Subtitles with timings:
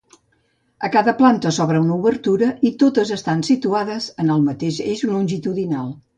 [0.87, 5.95] A cada planta s'obre una obertura i totes estan situades en el mateix eix longitudinal.